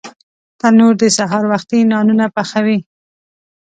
[0.59, 2.79] تنور د سهار وختي نانونه پخوي